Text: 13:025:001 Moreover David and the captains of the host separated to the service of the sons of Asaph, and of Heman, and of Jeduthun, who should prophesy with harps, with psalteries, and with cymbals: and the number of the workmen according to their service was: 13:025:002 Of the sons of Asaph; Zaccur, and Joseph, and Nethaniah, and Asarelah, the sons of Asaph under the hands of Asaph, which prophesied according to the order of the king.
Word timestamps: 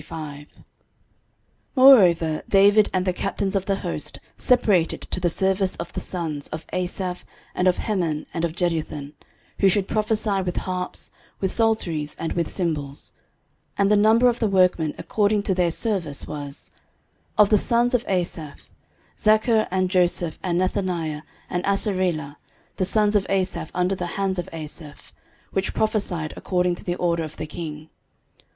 13:025:001 0.01 0.47
Moreover 1.75 2.41
David 2.49 2.89
and 2.91 3.05
the 3.05 3.13
captains 3.13 3.55
of 3.55 3.67
the 3.67 3.75
host 3.85 4.17
separated 4.35 5.01
to 5.01 5.19
the 5.19 5.29
service 5.29 5.75
of 5.75 5.93
the 5.93 5.99
sons 5.99 6.47
of 6.47 6.65
Asaph, 6.73 7.23
and 7.53 7.67
of 7.67 7.77
Heman, 7.77 8.25
and 8.33 8.43
of 8.43 8.53
Jeduthun, 8.55 9.13
who 9.59 9.69
should 9.69 9.87
prophesy 9.87 10.41
with 10.41 10.55
harps, 10.55 11.11
with 11.39 11.51
psalteries, 11.51 12.15
and 12.17 12.33
with 12.33 12.49
cymbals: 12.51 13.13
and 13.77 13.91
the 13.91 13.95
number 13.95 14.27
of 14.27 14.39
the 14.39 14.47
workmen 14.47 14.95
according 14.97 15.43
to 15.43 15.53
their 15.53 15.69
service 15.69 16.25
was: 16.25 16.71
13:025:002 17.37 17.43
Of 17.43 17.49
the 17.51 17.57
sons 17.59 17.93
of 17.93 18.05
Asaph; 18.07 18.69
Zaccur, 19.19 19.67
and 19.69 19.91
Joseph, 19.91 20.39
and 20.41 20.59
Nethaniah, 20.59 21.21
and 21.47 21.63
Asarelah, 21.63 22.37
the 22.77 22.85
sons 22.85 23.15
of 23.15 23.27
Asaph 23.29 23.69
under 23.75 23.93
the 23.93 24.07
hands 24.17 24.39
of 24.39 24.49
Asaph, 24.51 25.13
which 25.51 25.75
prophesied 25.75 26.33
according 26.35 26.73
to 26.73 26.83
the 26.83 26.95
order 26.95 27.23
of 27.23 27.37
the 27.37 27.45
king. 27.45 27.91